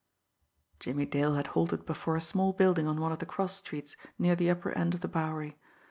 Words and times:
Jimmie 0.79 1.05
Dale 1.05 1.35
had 1.35 1.45
halted 1.53 1.85
before 1.85 2.15
a 2.15 2.21
small 2.21 2.53
building 2.53 2.87
on 2.87 2.99
one 2.99 3.11
of 3.11 3.19
the 3.19 3.27
cross 3.27 3.57
streets 3.57 3.95
near 4.17 4.35
the 4.35 4.49
upper 4.49 4.71
end 4.71 4.95
of 4.95 5.01
the 5.01 5.07
Bowery. 5.07 5.59